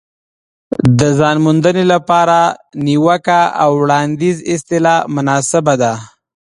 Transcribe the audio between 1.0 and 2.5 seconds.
ځان موندنې لپاره